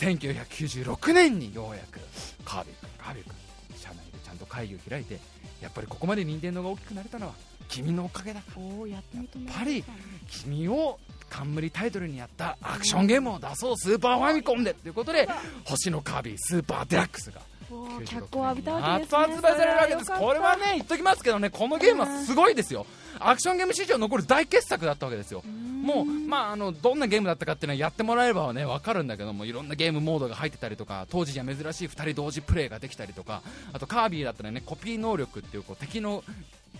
[0.00, 2.00] 1996年にようやく
[2.44, 3.41] カービィ君カービィ君
[4.32, 5.18] んと会議を開いて
[5.60, 7.34] やっぱりここまで任天堂が大きくなれたのは
[7.68, 8.40] 君のおかげだ
[8.86, 9.02] やっ
[9.56, 9.84] ぱり
[10.28, 10.98] 君を
[11.30, 15.28] 冠タイトルにやったアクションゲームを出そうスーパーファミコンでということで
[15.64, 17.40] 星のカービィスーパーデラックスが
[18.04, 19.18] 脚光を浴びたわけですね。
[19.18, 20.12] 発売されるわけです。
[20.12, 22.84] これはね言っときますけどねこのゲームはすごいですよ
[23.28, 25.42] アクションゲーム史上残る大傑作だったわけですよ。
[25.82, 36.22] もう、まあ、あのどんなゲームだったかっていうのはやってもらえればね分かるんだけどもいろんなゲームモードが入ってたりとか当時じゃ珍しい2人同時プレイができたりとかあとカービィだったらねコピー能力っていうこう敵の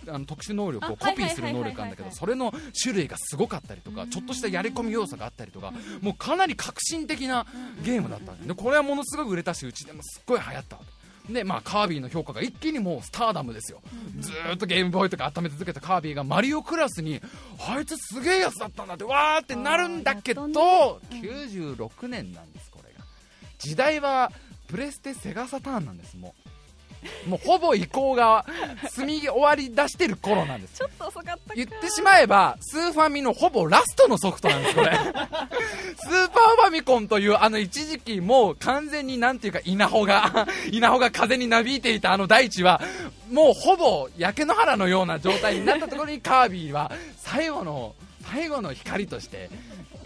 [0.09, 7.47] あの特殊能力をコピーする能力なんだけどそれの種類がすごかったりとかちょっとしたやり込み要素があったりとかもうかなり革新的な
[7.85, 13.81] ゲームだったでこれはものすごく売れたしうちでもすっごい流行ったわけで、まあ、カービィの評価が一気にもうスターダムですよ、
[14.19, 17.21] ずっとゲームボーイとか温め続けたカービィがマリオクラスに
[17.69, 23.05] あいつすげえやつだったんだってわーってなるんだけど、96年なんですこれが。
[23.59, 24.33] 時代は
[24.67, 26.35] プレステセガサターンなんですも
[27.27, 27.29] う。
[27.29, 28.47] もうほぼ移行が
[28.89, 30.75] 済み終わり出してる頃なんです。
[30.79, 34.91] ちょっと遅かった言ってしまえばスーファミのほぼラストのソフトなんですこれ
[36.73, 42.81] ミコンというあの一時期もう完全になんていうか稲穂が 稲穂が風になびいていたあの大地は
[43.31, 47.95] もうほぼ焼け野原のような状態になったところにカービィは最後の
[48.31, 49.51] 最後の光として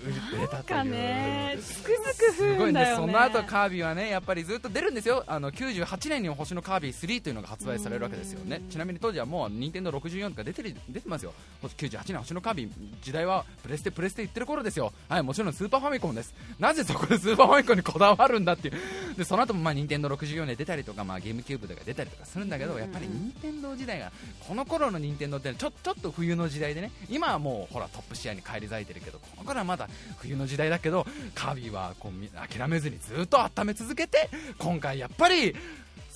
[0.03, 5.25] 売れたというねつくづく不運だよ、ね、その後カービィはねやっぱりずっと出るんですよ。
[5.27, 8.63] あの98年に星のカービィ3というのが発売されるわけですよね。
[8.71, 11.33] ちなみに当時はもう任天堂64とか出てる出てますよ。
[11.63, 12.71] 98年星のカービィ
[13.03, 14.93] 時代はプレステプレステ言ってる頃ですよ。
[15.09, 16.35] はいもちろんスーパーファミコンです。
[16.59, 18.75] なぜそこでスーパーファミコンにこだわるんだっていう。
[19.17, 24.13] でその後もまあ任天堂64で出たりとかまあゲームキューブとか出たりとかするんだけどやっぱり任天堂時代が
[24.47, 26.91] この頃の任天堂ってちょちょっと冬の時代でね。
[27.09, 29.86] 今はもうほらトップシェアに返り咲いてるけどこの頃はまだ
[30.18, 35.55] 冬の時代だけどカービィはこう諦めずにずっと温め続けて今回やっぱり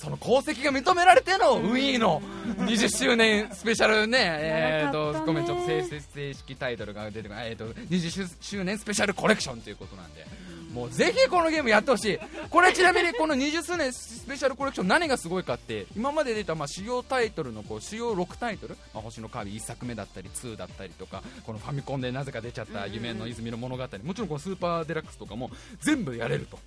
[0.01, 2.21] その功績が認められての Wiiの
[2.57, 10.25] 20周年スペシャルね、えーと、ごめん、ちょっと正式タイトルが出てこない、えーと、20周年スペシャルコレクションということなんで。
[10.73, 12.19] もうぜひこのゲームやってほしい。
[12.49, 23.83] これちなみにこの20数年スペシャルコレクション何がすごいかって今まで出たまあ主要タイトルのこう主要6タイトル、まあ、星のカービィ1作目だったり2だったりとかこのファミコンでなぜか出ちゃった夢の泉の物語。
[24.03, 26.59] もちろんこのスーパーデラックスとかも全部やれると。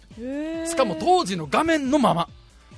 [0.66, 2.28] しかも当時の画面のまま。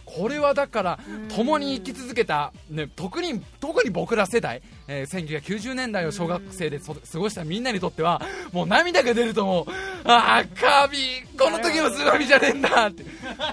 [0.04, 0.98] これはだから
[1.34, 8.20] 共に生き続けた、ね、特に特に僕ら世代、えー、1990年代を小学生で過ごしたみんなにとっては
[8.52, 9.66] もう涙が出ると思う
[10.04, 13.04] ああカービィこの時のスーファミじゃねえんだって。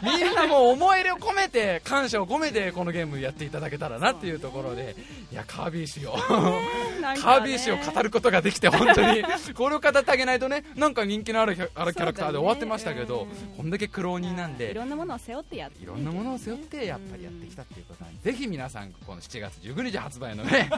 [0.04, 4.96] みんなもう思い入れを込めて感謝を込めてこのゲームやっていただけたらなっていうところで
[5.32, 9.24] いやカービィ氏を、カービィ氏を語ることができて本当に
[9.56, 20.69] これを語ってあげないとねなんか人気のあるあるキャラクターで終わってましたけど、こんだけ苦労人なんでいろんなものを背負ってやっていろんなものを背負ってやっぱりやってきたっていうことなんで、ぜひ皆さんこの7月19日発売のね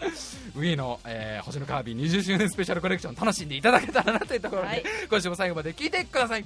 [0.56, 6.44] ウィーの、えー、星のカービィ20周年スペシャルコレクション楽しんでいただけたらなというところで、はい、今週も最後まで聞いてください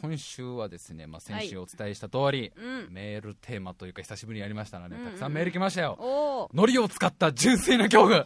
[0.00, 6.48] 今週はですね、まあ、先週お伝えした通り、はいうん、メールテーマというか久しぶりにやりましたので、うんうん、たくさんメール来ましたよ。
[6.52, 8.24] 海苔を使った純粋な恐怖。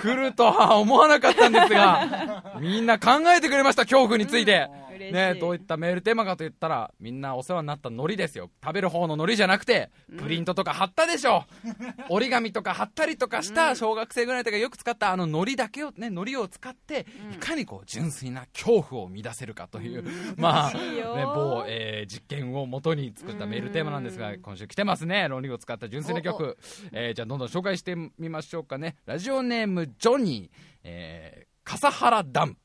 [0.00, 8.50] 来るとは思わなかったんですが みんな考えてくれました恐怖について、ね、どういったメールテーマかといったらみんなお世話になった海苔ですよ。
[8.64, 11.44] 食べる方の海苔じゃなくてプリントとか貼ったでしょ、
[12.08, 20.04] う折り紙とか貼ったりとかした小学生ぐらいとかよく使ったあの海苔だけをね海苔を使っていかにこう純粋な恐怖を生み出せるかという、
[20.36, 20.61] まあ、
[21.16, 25.28] ね、某、えー、実験をもとに作ったメールテーマなんですが今週来てますね。
[25.28, 26.58] 論理を使った純粋な曲、
[26.92, 28.96] えー、じゃあどんどん紹介してみましょうかね。
[29.06, 32.56] ラジオネームジョニー、えー、笠原ダム。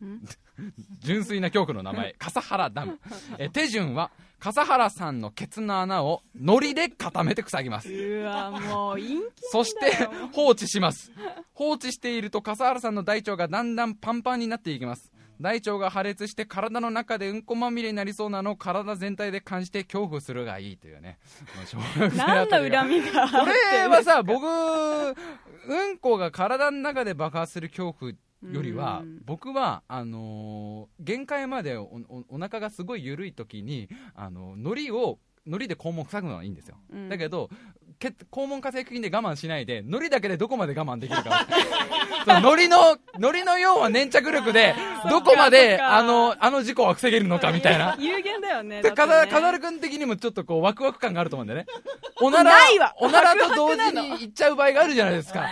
[1.00, 2.14] 純粋な恐怖の名前。
[2.18, 2.98] 笠原ダム。
[3.38, 7.92] え手順は笠原さんのケツの穴を糊で固めて塞ぎます。
[7.92, 11.12] うわもう陰気そして放置します。
[11.54, 15.11] 放置していると笠原さんの大腸がだんだんパンパンになっていきます
[15.42, 21.18] 大腸が破裂して体の中でうんこまみれになりそうなのを体全体で感じて恐怖するがいいというね。
[22.16, 29.22] 何の恨みがこれはさ僕うんこが体の中で爆発する恐怖よりはうん。
[29.24, 37.08] 僕はあのー限界までおおお腹がすごい緩い時にあの海苔を海苔で肛門塞ぐのはいいんですよ、うん。
[37.08, 37.50] だけど
[37.98, 41.46] け肛門活躍筋で我慢しないで海苔だけでどこまで我慢できるか
[42.26, 44.74] そう海苔の海苔のようは粘着力で
[45.10, 47.96] どこまであのあの事故は防げるのかみたいな。
[47.98, 49.52] 有限だよねで、かざ、ね。
[49.52, 51.66] るくん的にもちょっとこう、ワクワク感があると思うんだよね。
[52.20, 52.52] おなら
[52.98, 55.48] おならと同時に行っちゃう場合があるじゃないですか。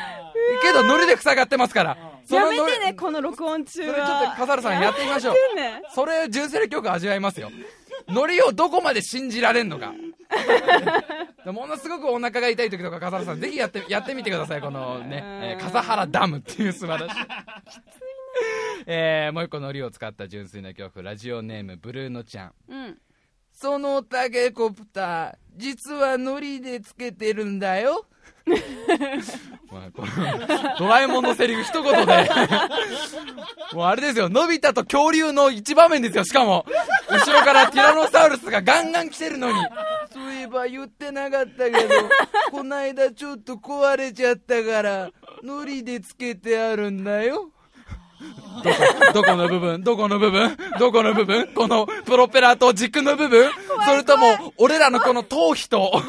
[0.63, 1.97] けど、ノリで塞がってますから。
[2.25, 5.35] そやのノリめてねこの録音中そはれちょっと、かざるさんやってみましょう。
[5.93, 7.51] それ、純正の曲味わいますよ。
[8.13, 9.95] ノリをどこまで信じられんのか。
[11.53, 17.23] ものすごくお腹が痛い時とか、笠原さん、ぜひやって、やってみてください、このね、えー笠原ダムっていう素晴らしい。
[18.87, 22.53] えーもう一個ノリを使った純粋な曲、ラジオネーム、ブルーノちゃん。
[22.69, 22.99] うん
[23.53, 28.07] そのタケコプター、実はノリでつけてるんだよ。
[29.71, 32.31] まあ、このドラえもんのセリフ一言で、
[33.73, 36.65] もうあれですよ、のび太と恐竜の一場面ですよ、しかも。
[37.09, 39.55] 後ろからティラノサウルスがガンガン来てるのに。
[40.13, 41.79] そういえば言ってなかったけど、
[42.51, 45.11] こないだちょっと壊れちゃったから、
[45.45, 47.51] ノリでつけてあるんだよ。
[48.63, 48.77] どこ、
[49.15, 53.51] どこの部分どこの部分どこの部分このプロペラと軸の部分
[53.87, 55.91] それとも、俺らのこの頭皮と、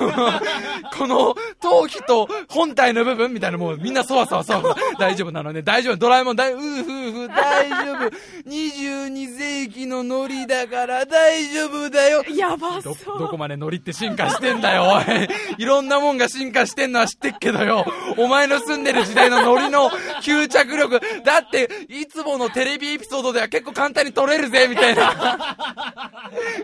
[0.97, 4.76] この頭皮と本体の部分みたいなもうみんなそわそわそわ。
[5.00, 5.62] 大丈夫なのね。
[5.62, 5.97] 大丈夫。
[5.97, 8.50] ドラえもん大、うーふーふー大丈夫。
[8.50, 12.24] 22世紀のノリだから大丈夫だよ。
[12.36, 15.30] やばどそうどこまでノリって進化してんだよ、おい。
[15.58, 17.86] いろんなもんが進化してんのは知ってっけどよ。
[18.17, 19.89] お前の住んでる時代のノリの
[20.21, 21.00] 吸着力。
[21.24, 21.69] だって、
[22.01, 25.11] いつものテレビエピソードでは結構簡単に撮れるぜ、みたいな。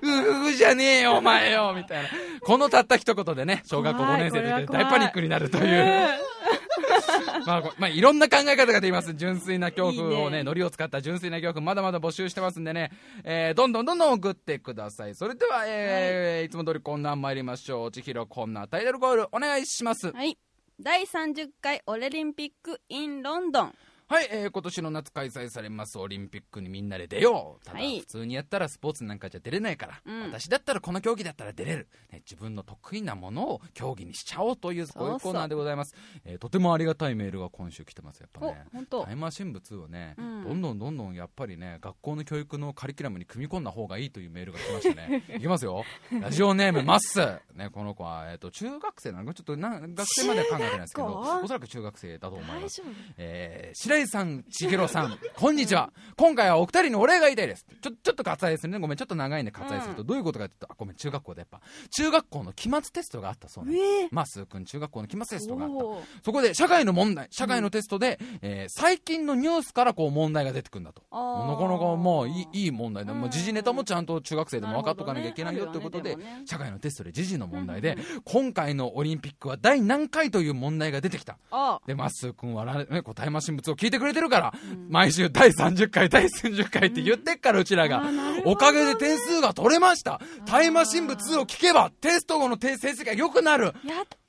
[0.02, 2.10] うふふじゃねえよ、お前よ、みたいな。
[2.42, 6.10] このたった一言でね、小学校5年生で大パニックになるという。
[7.46, 9.14] まあ、こまあ、いろんな考え方ができます。
[9.14, 12.92] 純粋な恐怖をね、いいねノリを使った純粋な恐怖、まだまだ募集してますんでね、
[13.24, 15.14] えー、どんどんどんどん送ってください。
[15.14, 17.92] それでは、えーい、つも通りこんなん参りましょう。
[17.92, 20.12] ちひろこんなタイトルコールお願いします。
[20.12, 20.38] はい
[20.80, 23.74] 第30回オレリンピック in ロンドン
[24.10, 27.66] はい、えー今年の夏開催されますオリンピックにみんなで出よう。
[27.66, 32.22] ただ、はい普通にやったらスポーツなんかじゃ出れないから、うん私だったらこの競技だったら出れる、ね。
[32.26, 35.94] 自分の得意なものを競技にしちゃおうという、こういうコーナーでございます。
[36.24, 38.64] えーとてもありがたいメールが今週来てます、やっぱおね。
[39.06, 45.22] タイマー新聞をね、うんどんどんどんどんやっぱりね、学校の教育のカリキュラムに組み込んだ方がいいというメールが来ましたね。
[45.36, 45.84] いきますよ。
[46.22, 47.20] ラジオネーム、マッス。
[47.54, 52.82] ね、この子は、えっ、と、中学生なのかちょっとな、学生までは考えてないですけど、おそらく中学生だと思います。
[53.18, 55.92] えー、白井さん、千尋さん、こんにちは。
[56.16, 57.66] 今回はお二人にお礼が言いたいです。
[57.82, 58.80] ちょ、ちょっと割愛するね。
[58.80, 63.84] ごめん、ちょっと長いんで割愛すると、どういうことかっていうと、あ、ごめん、中学校でやっぱ、中学校の期末テストがあったそうなんです。
[63.84, 65.78] ええまっすーくん、中学校の期末テストがあった。
[66.24, 71.02] そこで、社会の問題、社会のテストで、えー最近のニュースからこう問題が出てくるんだと。
[71.12, 81.38] なかなかまあいいいい問題で、うんまあ、時事ネタもちゃんと中学生でも分かっとかなきゃいけないよということで、社会のテストで時事の問題で、今回のオリンピックは第何回という問題が出てきた。
[81.52, 84.54] あで、まっすーくんはら、ね、こう、タイマー新聞を聞いてくれてるから、
[84.90, 88.04] 毎週第30回、第30回って言ってっから、うちらが。
[88.44, 90.20] おかげで点数が取れました。
[90.46, 93.74] タイマー新聞を聞けば、テスト後の成績が良くなる。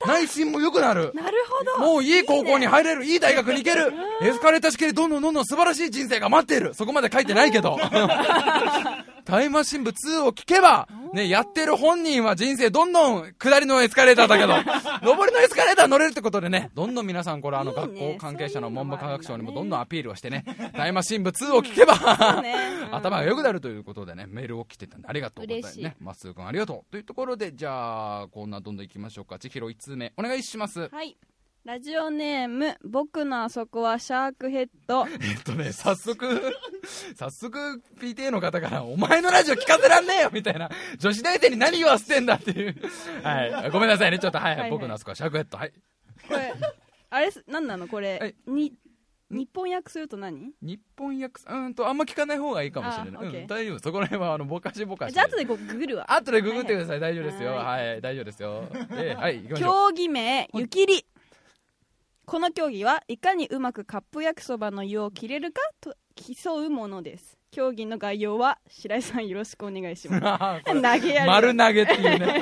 [0.07, 1.11] 内心も良くなる。
[1.13, 1.37] なる
[1.75, 3.91] ほどもういい高校に入れる、いい大学に行ける、
[4.21, 6.73] エスカレーター式でどんどんどんどん素晴らしい人生が待っている。
[6.73, 7.77] そこまで書いてないけど。
[9.29, 14.53] タイマー新聞2を聞けば、ね、やってる本人は人生どんどん下りのエスカレーターだけど、
[15.07, 20.43] 上りのエスカレーター乗れるってことでね、どんどん皆さんこれあの学校関係者の文部科学省にもどんどんアピールをしてね、
[20.75, 21.93] タイマー新聞2を聞けば、
[22.91, 25.95] 頭が良くなるということでね、メールを来てたんでありがとうございますね。
[25.99, 26.91] まっすーくんありがとう。
[26.91, 29.37] というところで、じゃあ、こんなどんどん行きましょうか。
[29.37, 30.89] ちひろ1通目、お願いします。
[30.89, 31.15] はい
[31.69, 36.27] ラジオネーム僕のあそこはシャークヘッドえっとね、早速、
[37.15, 42.75] 早速 PTA の方から、お前のラジオ聞かせらんねえよみたいな、女子大生に何言わせてんだっていう。
[43.21, 43.69] はい。
[43.69, 45.59] ごめんなさいね、ちょっと、はい、はい、はいはい僕のあそこはシャークヘッド。
[45.59, 45.73] はい。
[46.27, 46.53] これ
[47.11, 47.87] あれす何なの？
[47.87, 48.73] これ、はいに
[49.29, 50.51] 日本訳すると何？
[50.63, 53.25] 日本訳す、うーんと、あんま聞かない方がいいかもしれない。
[53.25, 53.79] うん、大丈夫。
[53.79, 55.13] そこら辺は、あの、ぼかしぼかし。
[55.13, 56.99] じゃあ後でこうググるわ後でググってください。
[56.99, 57.51] 大丈夫ですよ。
[57.51, 58.67] ははい、大丈夫ですよ。
[58.93, 59.89] えーはい、行きましょう。
[59.91, 61.05] 競技名湯切り
[62.29, 67.39] この競技はいかにうまくカップ焼きそばの湯を切れるかと競うものです。
[67.49, 70.63] 競技の概要は白井さんよろしくお願いします。
[70.69, 72.39] 投げやり丸投げっていうね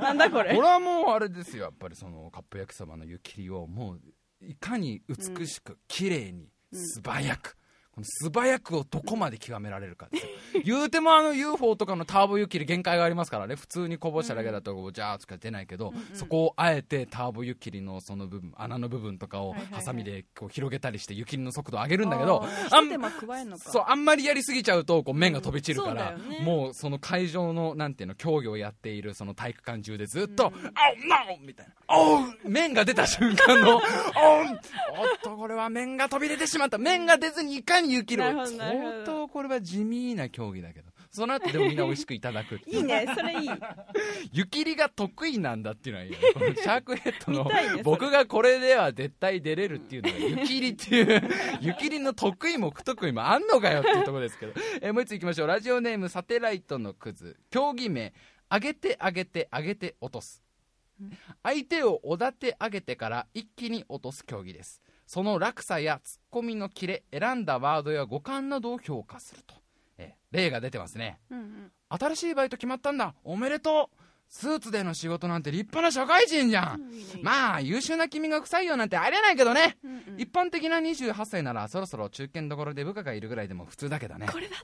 [0.00, 0.56] なんだこれ。
[0.56, 1.66] これはもうあれですよ。
[1.66, 4.00] やっぱりそのカップ焼きそばの湯切りをもう
[4.40, 7.56] いかに美しく綺麗にうん素早く、
[7.92, 10.08] この素早くをどこまで極められるか
[10.64, 13.56] 言うてもあの UFO とかのターボ湯切り限界がありますからね。
[13.56, 16.04] 普通にこぼしただけだとジャーッとか出ないけど、うんうん。
[16.14, 26.40] そこをあえてターボ湯切りのその部分穴の部分とかをハサミでこう広げたりして湯切りの速度を上げるんだけどあんそうあんまりやりすぎちゃうとこう麺が飛び散るから、うんそうね。
[26.40, 30.70] もうその会場のなんていうの競技をやっているその体育館中でずっとうん「あ
[31.04, 33.86] おなお!」みたいな「おう!」麺が出た瞬間の「おうおっ
[35.22, 36.78] とこれは麺が飛び出てしまった。
[36.78, 40.90] 麺が出ずにいかに湯切る相当これは地味な競技だけど。
[41.10, 42.76] その後でもみんな美味しくいただくっていう。
[42.76, 43.50] いいねそれいい。
[44.32, 47.50] 湯切りが得意なんだっていうのは いいよねこのシャークヘッドの
[47.82, 51.22] 僕がこれでは絶対出れるっていうのが湯切りっていう
[51.60, 55.48] 湯切りの得意も不得意もあんのかよっていうところですけど、えーもう一ついきましょう。
[55.48, 57.36] ラジオネームサテライトのクズ。
[57.50, 58.12] 競技名。
[58.52, 60.42] 上げて上げて上げて落とす。
[61.42, 69.56] 相手をおだて上げてから一気に落とす競技ですその落差やツッコミのキレ選んだワードや語感などを評価すると、
[69.98, 71.18] えー例が出てますね。
[71.32, 71.72] うんうん。
[71.88, 73.16] 新しいバイト決まったんだ。
[73.24, 74.02] おめでとう。
[74.28, 80.20] スーツでの仕事なんて立派な社会人じゃん、うんまあ優秀な君が不採用なんてありえないけどね、うんうん。
[80.20, 84.28] 一般的な28歳ならそろそろ中堅どころで部下がいるぐらいでも普通だけどね。
[84.30, 84.54] これだ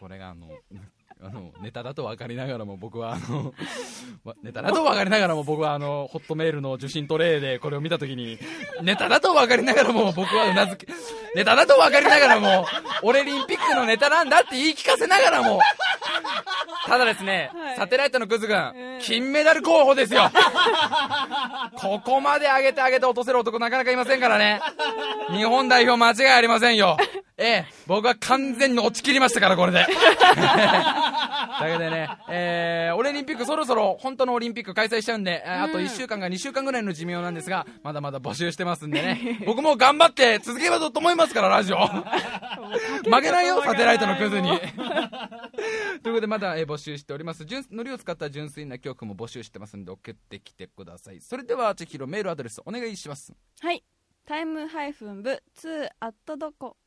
[0.00, 0.48] これがあの
[1.26, 3.54] あのネタだと分かりながらも僕はあの
[4.24, 8.38] わネタだと分かりながらも僕はあのホットメールの受信トレイでこれを見た時に
[8.82, 10.86] ネタだと分かりながらも僕はうなずき
[11.34, 12.66] ネタだと分かりながらも
[13.02, 15.60] 俺リンピックのネタなんだって言い聞かせながらも
[16.86, 17.76] ただですね、はい。
[17.76, 19.00] サテライトのクズ君、うん。
[19.00, 20.30] 金メダル候補ですよ。
[21.76, 24.60] ここまで上げて上げて落とせる男なかなかいませんからね。
[25.32, 26.96] 日本代表間違いありませんよ
[27.36, 29.86] ええ僕は完全に落ちきりましたからこれで だ
[31.60, 41.78] けでね、えー、オリンピックそろそろ本当のオリンピック開催しちゃうんで、えーあと1週間か2週間ぐらいの寿命なんですが、まだまだ募集してますんでね、 僕も頑張って続けようと思いますから、ラジオ。
[41.86, 44.48] 負けないよ、サテライトのクズに。
[44.50, 47.44] ということで、まだ、えー募集しております。
[47.44, 51.20] 純海苔を使った純粋な曲も募集してますんで、送ってきてください。
[51.20, 53.32] それでは、ちひろメールアドレスお願いします。
[53.60, 53.82] はい
[54.26, 56.78] タイムハイフン部2アットドコ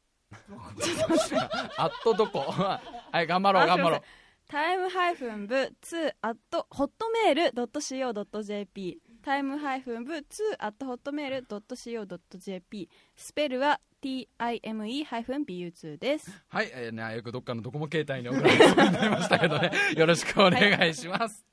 [1.77, 2.39] あっとどこ？
[2.51, 2.81] は
[3.21, 4.01] い、頑張ろう、頑張ろう。
[4.47, 10.23] タイムハイフン部2アットホットメールドット CO.jp タイムハイフン部2
[10.59, 16.31] アットホットメールドット CO.jp スペルは time ハイフン bu2 です。
[16.47, 18.47] はい、えーね、よくどっかのドコモ携帯に送ら
[18.91, 21.46] れてましたけどね、よろしくお願いします。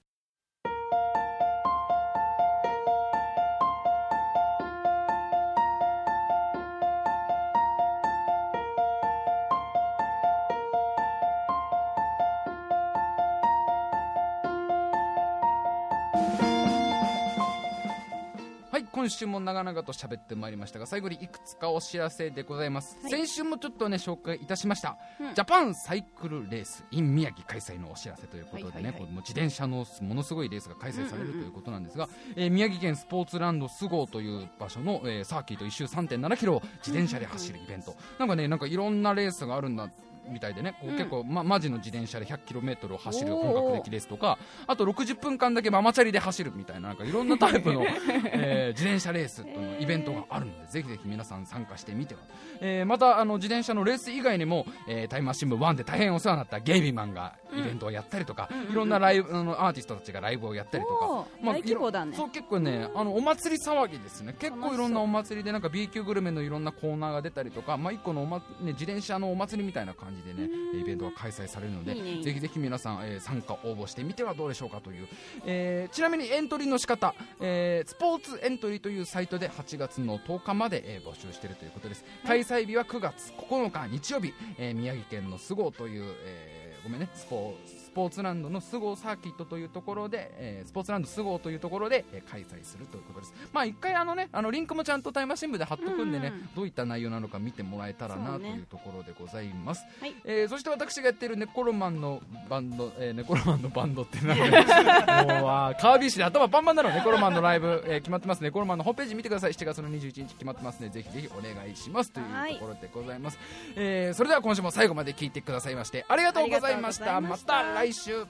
[19.05, 23.11] 今週も長々と喋ってまいりましたが最後にいくつかお知らせでございます、はい。
[23.11, 25.34] 先週もちょっとね紹介いたしました、うん。
[25.34, 29.00] ジャパンサイクルレース in 宮城開催のお知らせということでね、はいはいはい。
[29.02, 39.90] もう自転車のものすごいレースが開催されるうんうんうんということなんですが、えー宮城県スポーツランドスゴーという場所の、えーサーキット1周3.7キロを自転車で走るイベント、なんかねなんかいろんなレースがあるんだ
[40.29, 40.97] みたいでね、こううん。
[40.97, 47.85] 結構、ま、マジの自転車で 100km を走る本格的レースとかあと60分間だけママチャリで走るみたいななんかいろんなタイプの、
[48.33, 52.20] えー自転車レースというイベントがあるのでぜひぜひ皆さん参加してみては、
[52.61, 62.16] えーまたあの自転車のレース以外にも、えータイムマシン部1で大変お世話になったゲイビーマンがイベントをやったりとか、いろんなライブあのアーティストたちがライブをやったりとか、おー大規模だね。
[62.16, 64.35] そう結構ねあのお祭り騒ぎですね。
[64.39, 70.48] 結構いろんなお祭りでなんか B 級グルメのいろんなコーナーが出たりとか、まあ、一個のお、まね、自転車のお祭りみたいな感じでね
[70.80, 75.08] イベントが開催されるのでいいねぜひぜひ皆さん、えー参加応募してみてはどうでしょうかという、
[75.46, 82.04] えーちなみにエントリーの仕方、えースポーツエントリーというサイトで8月の10日まで、えー募集しているということです。
[82.26, 93.34] 開催日は9月9日日曜日、えー宮城県の菅生という、えーごめんねスポスポーツランドの菅生サーキットというところで、えースポーツランド菅生というところで、えー開催するということです。
[93.53, 96.34] まあ一回あのねあのリンクもちゃんとタイムマシン部で貼っとくんでね、うん。
[96.34, 100.14] うんどういった内容なのか見てもらえたらなというところでございます、はい。
[100.24, 104.51] えーそして私がやってるネコロマンのバンド、えーネコロマンのバンドってなんだよ
[105.40, 109.53] もうあーカービィ氏で頭パンパンだろネコロマンのライブ、えー決まってますネコロマンのホームページ見てください。
[109.53, 110.88] 7月の21日決まってますね。
[110.90, 113.38] ぜひぜひお願いしますというところでございます、
[113.76, 117.16] えーそれでは今週も最後まで聞いてくださいましてありがとうございました。
[117.16, 117.55] ありがとうございました。
[117.55, 118.26] また来週。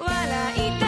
[0.00, 0.81] 笑い